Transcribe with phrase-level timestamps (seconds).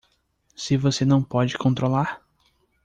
[0.55, 2.25] Se você não pode controlar